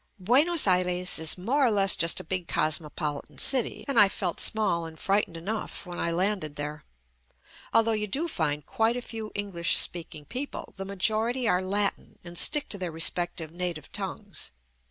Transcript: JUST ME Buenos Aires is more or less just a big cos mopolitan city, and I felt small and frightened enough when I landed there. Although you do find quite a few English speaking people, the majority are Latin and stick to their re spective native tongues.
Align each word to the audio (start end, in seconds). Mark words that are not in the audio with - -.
JUST 0.15 0.19
ME 0.19 0.23
Buenos 0.25 0.65
Aires 0.67 1.19
is 1.19 1.37
more 1.37 1.63
or 1.63 1.69
less 1.69 1.95
just 1.95 2.19
a 2.19 2.23
big 2.23 2.47
cos 2.47 2.79
mopolitan 2.79 3.39
city, 3.39 3.85
and 3.87 3.99
I 3.99 4.09
felt 4.09 4.39
small 4.39 4.85
and 4.87 4.97
frightened 4.97 5.37
enough 5.37 5.85
when 5.85 5.99
I 5.99 6.09
landed 6.11 6.55
there. 6.55 6.85
Although 7.71 7.91
you 7.91 8.07
do 8.07 8.27
find 8.27 8.65
quite 8.65 8.97
a 8.97 9.01
few 9.03 9.31
English 9.35 9.77
speaking 9.77 10.25
people, 10.25 10.73
the 10.75 10.85
majority 10.85 11.47
are 11.47 11.61
Latin 11.61 12.17
and 12.23 12.35
stick 12.35 12.67
to 12.69 12.79
their 12.79 12.91
re 12.91 12.99
spective 12.99 13.51
native 13.51 13.91
tongues. 13.91 14.53